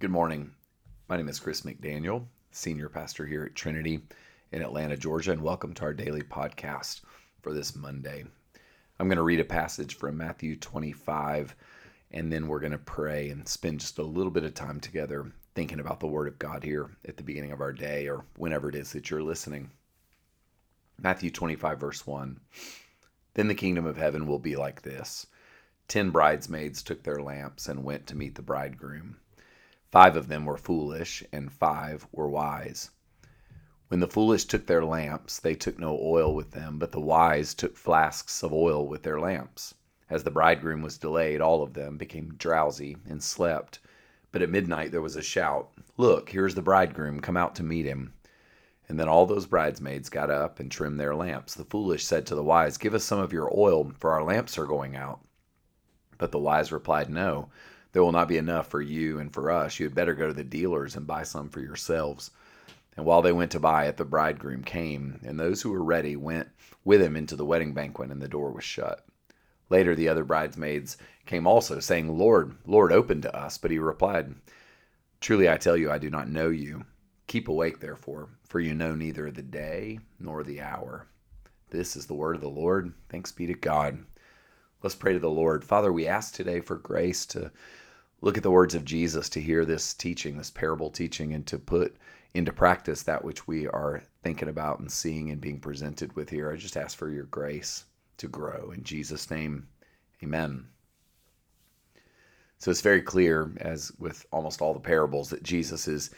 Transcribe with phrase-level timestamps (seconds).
[0.00, 0.52] Good morning.
[1.08, 4.00] My name is Chris McDaniel, Senior Pastor here at Trinity
[4.52, 7.00] in Atlanta, Georgia, and welcome to our daily podcast
[7.42, 8.24] for this Monday.
[9.00, 11.56] I'm going to read a passage from Matthew 25,
[12.12, 15.32] and then we're going to pray and spend just a little bit of time together
[15.56, 18.68] thinking about the Word of God here at the beginning of our day or whenever
[18.68, 19.68] it is that you're listening.
[21.02, 22.38] Matthew 25, verse 1.
[23.34, 25.26] Then the kingdom of heaven will be like this
[25.88, 29.16] Ten bridesmaids took their lamps and went to meet the bridegroom.
[29.90, 32.90] Five of them were foolish, and five were wise.
[33.88, 37.54] When the foolish took their lamps, they took no oil with them, but the wise
[37.54, 39.74] took flasks of oil with their lamps.
[40.10, 43.78] As the bridegroom was delayed, all of them became drowsy and slept.
[44.30, 47.62] But at midnight there was a shout Look, here is the bridegroom, come out to
[47.62, 48.12] meet him.
[48.90, 51.54] And then all those bridesmaids got up and trimmed their lamps.
[51.54, 54.58] The foolish said to the wise, Give us some of your oil, for our lamps
[54.58, 55.20] are going out.
[56.18, 57.48] But the wise replied, No
[57.92, 59.78] there will not be enough for you and for us.
[59.78, 62.30] You had better go to the dealers and buy some for yourselves.
[62.96, 66.16] And while they went to buy it, the bridegroom came, and those who were ready
[66.16, 66.48] went
[66.84, 69.04] with him into the wedding banquet, and the door was shut.
[69.70, 73.58] Later, the other bridesmaids came also, saying, Lord, Lord, open to us.
[73.58, 74.34] But he replied,
[75.20, 76.84] Truly I tell you, I do not know you.
[77.26, 81.06] Keep awake, therefore, for you know neither the day nor the hour.
[81.70, 82.94] This is the word of the Lord.
[83.10, 83.98] Thanks be to God.
[84.80, 85.64] Let's pray to the Lord.
[85.64, 87.50] Father, we ask today for grace to
[88.20, 91.58] look at the words of Jesus, to hear this teaching, this parable teaching, and to
[91.58, 91.96] put
[92.34, 96.52] into practice that which we are thinking about and seeing and being presented with here.
[96.52, 97.86] I just ask for your grace
[98.18, 98.70] to grow.
[98.70, 99.66] In Jesus' name,
[100.22, 100.68] amen.
[102.58, 106.10] So it's very clear, as with almost all the parables, that Jesus is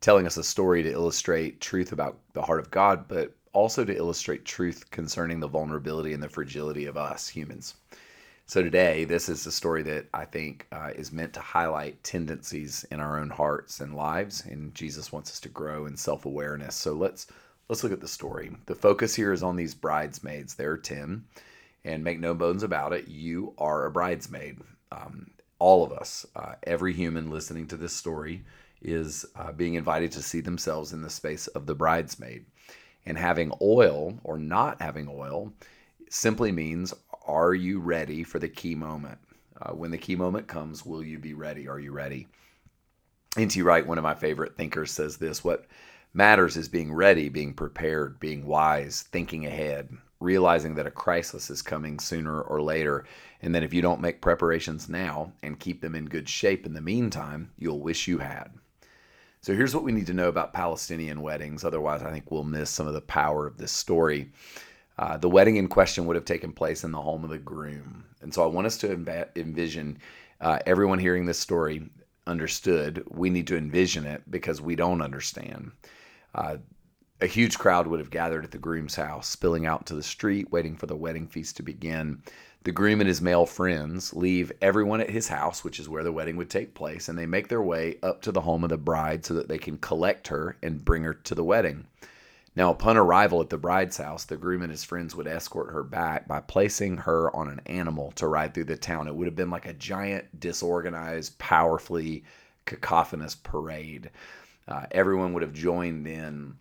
[0.00, 3.96] telling us a story to illustrate truth about the heart of God, but also to
[3.96, 7.74] illustrate truth concerning the vulnerability and the fragility of us humans.
[8.48, 12.86] So today, this is a story that I think uh, is meant to highlight tendencies
[12.92, 16.76] in our own hearts and lives, and Jesus wants us to grow in self-awareness.
[16.76, 17.26] So let's
[17.68, 18.52] let's look at the story.
[18.66, 20.54] The focus here is on these bridesmaids.
[20.54, 21.24] There are ten,
[21.84, 24.60] and make no bones about it, you are a bridesmaid.
[24.92, 28.44] Um, all of us, uh, every human listening to this story,
[28.80, 32.46] is uh, being invited to see themselves in the space of the bridesmaid.
[33.06, 35.52] And having oil or not having oil
[36.08, 36.94] simply means
[37.26, 39.18] are you ready for the key moment?
[39.60, 41.68] Uh, when the key moment comes, will you be ready?
[41.68, 42.28] Are you ready?
[43.36, 43.60] N.T.
[43.62, 45.66] Wright, one of my favorite thinkers, says this What
[46.14, 51.62] matters is being ready, being prepared, being wise, thinking ahead, realizing that a crisis is
[51.62, 53.04] coming sooner or later,
[53.42, 56.74] and that if you don't make preparations now and keep them in good shape in
[56.74, 58.50] the meantime, you'll wish you had.
[59.42, 61.64] So here's what we need to know about Palestinian weddings.
[61.64, 64.32] Otherwise, I think we'll miss some of the power of this story.
[64.98, 68.04] Uh, the wedding in question would have taken place in the home of the groom.
[68.22, 68.90] And so I want us to
[69.36, 69.98] envision
[70.40, 71.90] uh, everyone hearing this story
[72.26, 73.04] understood.
[73.10, 75.72] We need to envision it because we don't understand.
[76.34, 76.56] Uh,
[77.20, 80.50] a huge crowd would have gathered at the groom's house, spilling out to the street,
[80.52, 82.22] waiting for the wedding feast to begin.
[82.64, 86.12] The groom and his male friends leave everyone at his house, which is where the
[86.12, 88.76] wedding would take place, and they make their way up to the home of the
[88.76, 91.86] bride so that they can collect her and bring her to the wedding.
[92.56, 95.82] Now, upon arrival at the bride's house, the groom and his friends would escort her
[95.82, 99.08] back by placing her on an animal to ride through the town.
[99.08, 102.24] It would have been like a giant, disorganized, powerfully
[102.64, 104.10] cacophonous parade.
[104.66, 106.56] Uh, everyone would have joined in.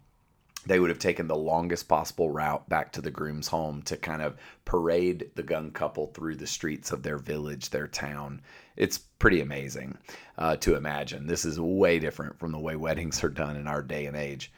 [0.65, 4.21] They would have taken the longest possible route back to the groom's home to kind
[4.21, 4.35] of
[4.65, 8.41] parade the young couple through the streets of their village, their town.
[8.75, 9.97] It's pretty amazing
[10.37, 11.27] uh, to imagine.
[11.27, 14.51] This is way different from the way weddings are done in our day and age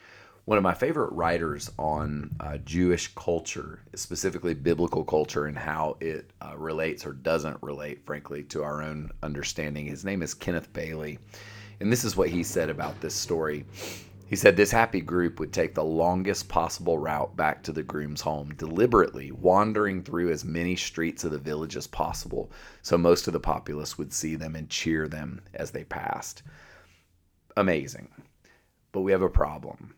[0.48, 6.32] one of my favorite writers on uh, Jewish culture, specifically biblical culture, and how it
[6.42, 9.86] uh, relates or doesn't relate, frankly, to our own understanding.
[9.86, 11.20] His name is Kenneth Bailey.
[11.82, 13.66] And this is what he said about this story.
[14.28, 18.22] He said this happy group would take the longest possible route back to the groom's
[18.22, 22.54] home, deliberately wandering through as many streets of the village as possible,
[22.84, 26.44] so most of the populace would see them and cheer them as they passed.
[27.58, 28.08] Amazing.
[28.94, 29.94] But we have a problem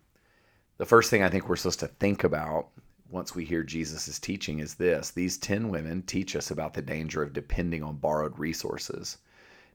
[0.80, 2.70] the first thing I think we're supposed to think about
[3.10, 7.22] once we hear Jesus' teaching is this these 10 women teach us about the danger
[7.22, 9.18] of depending on borrowed resources.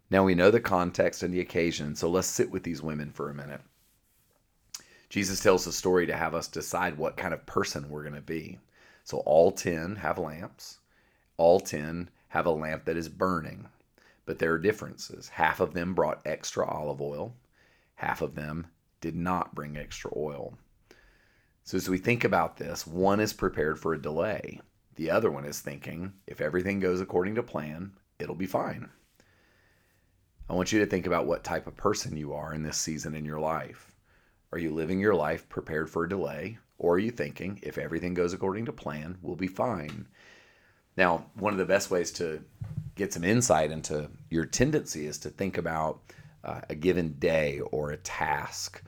[0.09, 3.29] Now we know the context and the occasion, so let's sit with these women for
[3.29, 3.61] a minute.
[5.11, 8.23] Jesus tells the story to have us decide what kind of person we're going to
[8.23, 8.59] be.
[9.05, 10.79] So all 10 have lamps,
[11.37, 13.69] all 10 have a lamp that is burning,
[14.25, 15.29] but there are differences.
[15.29, 17.35] Half of them brought extra olive oil,
[17.97, 18.69] half of them
[19.03, 20.57] did not bring extra oil.
[21.65, 24.61] So as we think about this, one is prepared for a delay.
[24.97, 28.91] The other one is thinking, if everything goes according to plan, it'll be fine.
[30.49, 33.15] I want you to think about what type of person you are in this season
[33.15, 33.93] in your life.
[34.53, 36.59] Are you living your life prepared for a delay?
[36.77, 40.07] Or are you thinking, if everything goes according to plan, we'll be fine?
[40.99, 42.45] Now, one of the best ways to
[42.95, 46.03] get some insight into your tendency is to think about
[46.45, 48.83] uh, a given day or a task.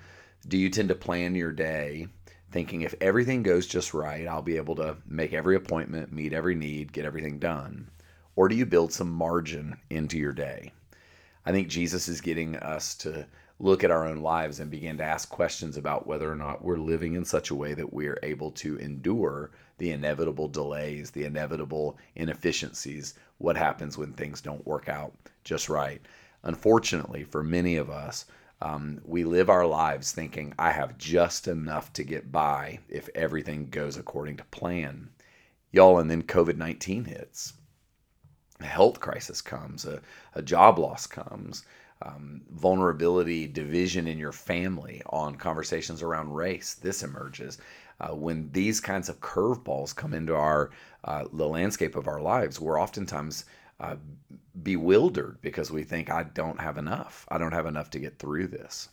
[0.46, 2.08] Do you tend to plan your day
[2.56, 6.54] thinking if everything goes just right, I'll be able to make every appointment, meet every
[6.54, 7.86] need, get everything done?
[8.34, 10.72] Or do you build some margin into your day?
[11.44, 13.26] I think Jesus is getting us to
[13.58, 16.78] look at our own lives and begin to ask questions about whether or not we're
[16.78, 21.24] living in such a way that we are able to endure the inevitable delays, the
[21.24, 25.12] inevitable inefficiencies, what happens when things don't work out
[25.44, 26.00] just right.
[26.42, 28.24] Unfortunately, for many of us,
[28.62, 33.68] um, we live our lives thinking, I have just enough to get by if everything
[33.68, 35.10] goes according to plan.
[35.72, 37.52] Y'all, and then COVID 19 hits.
[38.60, 40.00] A health crisis comes, a,
[40.34, 41.64] a job loss comes,
[42.00, 46.74] um, vulnerability, division in your family on conversations around race.
[46.74, 47.58] This emerges.
[48.00, 50.70] Uh, when these kinds of curveballs come into our
[51.04, 53.44] uh, the landscape of our lives, we're oftentimes
[53.81, 53.96] uh,
[54.62, 57.26] bewildered because we think, I don't have enough.
[57.28, 58.88] I don't have enough to get through this.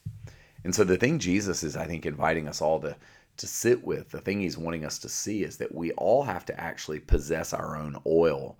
[0.63, 2.95] And so the thing Jesus is, I think, inviting us all to
[3.37, 6.45] to sit with, the thing he's wanting us to see is that we all have
[6.45, 8.57] to actually possess our own oil.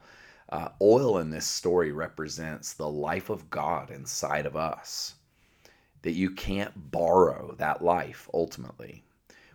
[0.50, 5.16] Uh, oil in this story represents the life of God inside of us.
[6.02, 9.04] That you can't borrow that life ultimately.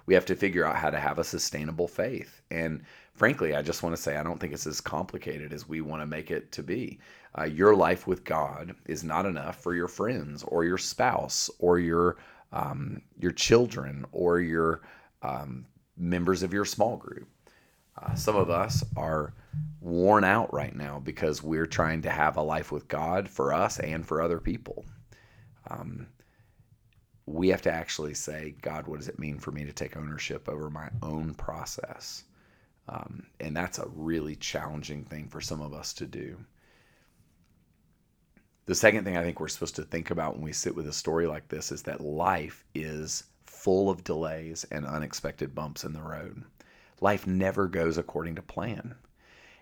[0.06, 2.40] We have to figure out how to have a sustainable faith.
[2.50, 2.84] And
[3.18, 6.02] frankly, I just want to say I don't think it's as complicated as we want
[6.02, 7.00] to make it to be.
[7.38, 11.78] Uh, your life with God is not enough for your friends or your spouse or
[11.78, 12.16] your
[12.52, 14.82] um, your children or your
[15.22, 15.66] um,
[15.96, 17.28] members of your small group.
[18.00, 19.34] Uh, some of us are
[19.80, 23.80] worn out right now because we're trying to have a life with God for us
[23.80, 24.84] and for other people.
[25.68, 26.06] Um,
[27.26, 30.48] we have to actually say, God, what does it mean for me to take ownership
[30.48, 32.24] over my own process?
[32.88, 36.38] Um, and that's a really challenging thing for some of us to do.
[38.66, 40.92] The second thing I think we're supposed to think about when we sit with a
[40.92, 46.02] story like this is that life is full of delays and unexpected bumps in the
[46.02, 46.44] road.
[47.00, 48.94] Life never goes according to plan.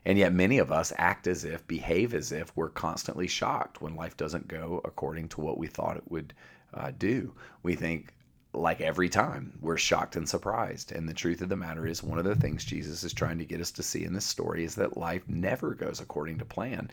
[0.05, 3.97] And yet, many of us act as if, behave as if we're constantly shocked when
[3.97, 6.33] life doesn't go according to what we thought it would
[6.73, 7.35] uh, do.
[7.63, 8.15] We think,
[8.57, 10.93] like every time, we're shocked and surprised.
[10.93, 13.45] And the truth of the matter is, one of the things Jesus is trying to
[13.45, 16.91] get us to see in this story is that life never goes according to plan.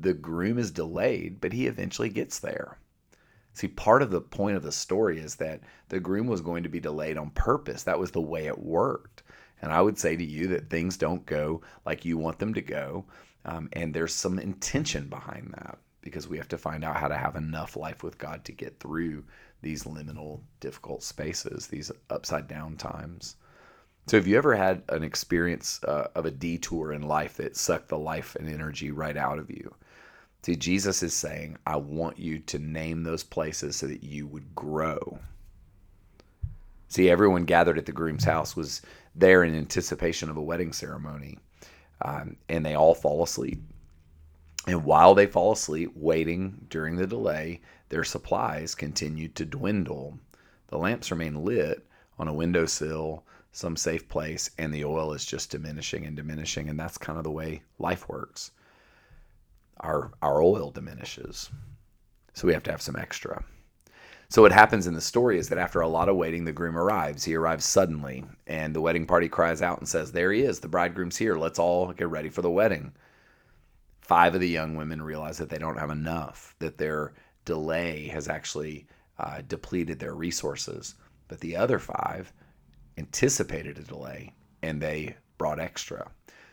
[0.00, 2.78] The groom is delayed, but he eventually gets there.
[3.54, 6.68] See, part of the point of the story is that the groom was going to
[6.68, 7.82] be delayed on purpose.
[7.82, 9.22] That was the way it worked.
[9.60, 12.62] And I would say to you that things don't go like you want them to
[12.62, 13.04] go.
[13.44, 17.16] Um, and there's some intention behind that because we have to find out how to
[17.16, 19.24] have enough life with God to get through
[19.62, 23.36] these liminal, difficult spaces, these upside down times.
[24.08, 27.88] So, have you ever had an experience uh, of a detour in life that sucked
[27.88, 29.72] the life and energy right out of you?
[30.42, 34.56] See, Jesus is saying, I want you to name those places so that you would
[34.56, 35.20] grow.
[36.88, 38.82] See, everyone gathered at the groom's house was
[39.14, 41.38] there in anticipation of a wedding ceremony,
[42.04, 43.62] um, and they all fall asleep.
[44.66, 50.18] And while they fall asleep, waiting during the delay, their supplies continue to dwindle.
[50.68, 51.84] The lamps remain lit
[52.16, 56.68] on a windowsill, some safe place, and the oil is just diminishing and diminishing.
[56.68, 58.52] And that's kind of the way life works.
[59.80, 61.50] Our, our oil diminishes.
[62.32, 63.44] So we have to have some extra.
[64.28, 66.78] So what happens in the story is that after a lot of waiting, the groom
[66.78, 67.24] arrives.
[67.24, 70.68] He arrives suddenly, and the wedding party cries out and says, There he is, the
[70.68, 71.36] bridegroom's here.
[71.36, 72.92] Let's all get ready for the wedding
[74.02, 78.28] five of the young women realize that they don't have enough, that their delay has
[78.28, 78.86] actually
[79.18, 80.96] uh, depleted their resources.
[81.28, 82.32] But the other five
[82.98, 86.10] anticipated a delay and they brought extra.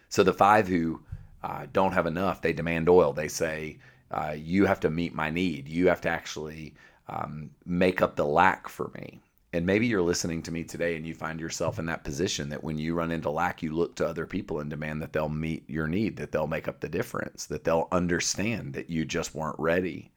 [0.07, 1.01] So the five who
[1.43, 3.13] uh, don't have enough, they demand oil.
[3.13, 3.79] They say,
[4.11, 5.67] uh, You have to meet my need.
[5.67, 6.75] You have to actually
[7.07, 9.19] um, make up the lack for me.
[9.51, 12.63] And maybe you're listening to me today and you find yourself in that position that
[12.63, 15.67] when you run into lack, you look to other people and demand that they'll meet
[15.67, 19.57] your need, that they'll make up the difference, that they'll understand that you just weren't
[19.57, 20.11] ready.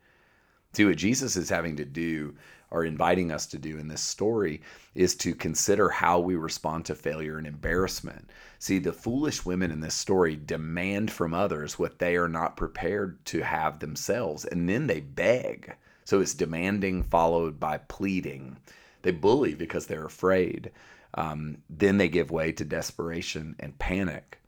[0.74, 2.34] See, what Jesus is having to do
[2.70, 4.60] or inviting us to do in this story
[4.94, 8.30] is to consider how we respond to failure and embarrassment.
[8.58, 13.22] See, the foolish women in this story demand from others what they are not prepared
[13.26, 15.74] to have themselves, and then they beg.
[16.04, 18.56] So it's demanding followed by pleading.
[19.02, 20.70] They bully because they're afraid.
[21.14, 24.40] Um, then they give way to desperation and panic.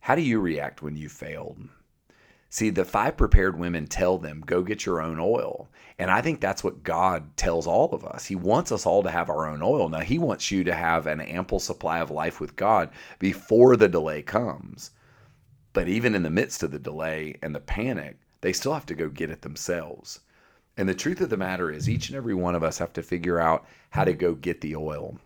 [0.00, 1.68] How do you react when you failed?
[2.50, 5.68] See, the five prepared women tell them, go get your own oil.
[5.98, 8.26] And I think that's what God tells all of us.
[8.26, 9.88] He wants us all to have our own oil.
[9.88, 13.88] Now, He wants you to have an ample supply of life with God before the
[13.88, 14.92] delay comes.
[15.72, 18.94] But even in the midst of the delay and the panic, they still have to
[18.94, 20.20] go get it themselves.
[20.76, 23.02] And the truth of the matter is, each and every one of us have to
[23.02, 25.18] figure out how to go get the oil.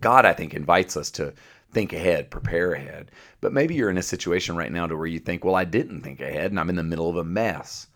[0.00, 1.34] God, I think, invites us to
[1.72, 3.10] think ahead, prepare ahead.
[3.40, 6.00] But maybe you're in a situation right now to where you think, well, I didn't
[6.00, 7.88] think ahead and I'm in the middle of a mess.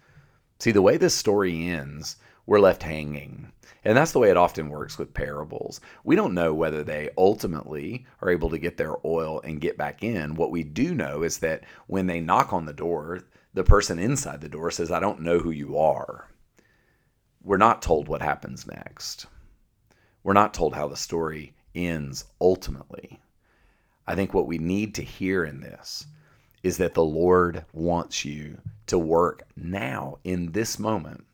[0.59, 3.53] See, the way this story ends, we're left hanging.
[3.85, 5.81] And that's the way it often works with parables.
[6.05, 10.03] We don't know whether they ultimately are able to get their oil and get back
[10.03, 10.35] in.
[10.35, 13.21] What we do know is that when they knock on the door,
[13.55, 16.29] the person inside the door says, I don't know who you are.
[17.43, 19.27] We're not told what happens next.
[20.23, 23.19] We're not told how the story ends ultimately.
[24.07, 26.07] I think what we need to hear in this
[26.63, 31.25] is that the Lord wants you to work now in this moment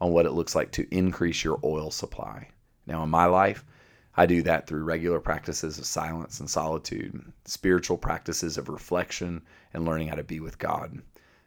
[0.00, 2.48] on what it looks like to increase your oil supply.
[2.86, 3.64] Now, in my life,
[4.16, 9.42] I do that through regular practices of silence and solitude, spiritual practices of reflection,
[9.74, 11.02] and learning how to be with God.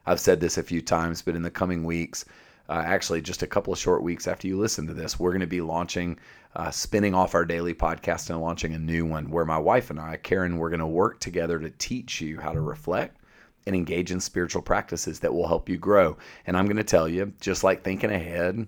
[0.05, 2.25] I've said this a few times, but in the coming weeks,
[2.73, 5.41] uh, actually just a couple of short weeks after you listen to this, we're going
[5.41, 6.17] to be launching,
[6.55, 9.99] uh, spinning off our daily podcast and launching a new one where my wife and
[9.99, 13.17] I, Karen, we're going to work together to teach you how to reflect
[13.67, 16.17] and engage in spiritual practices that will help you grow.
[16.47, 18.65] And I'm going to tell you, just like thinking ahead,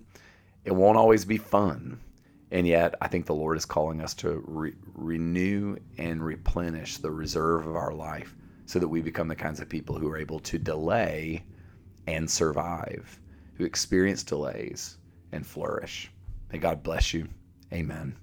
[0.64, 1.98] it won't always be fun.
[2.52, 7.10] And yet, I think the Lord is calling us to re- renew and replenish the
[7.10, 8.36] reserve of our life
[8.66, 11.42] so that we become the kinds of people who are able to delay
[12.06, 13.18] and survive,
[13.56, 14.98] who experience delays
[15.32, 16.10] and flourish.
[16.52, 17.28] May God bless you.
[17.72, 18.16] Amen.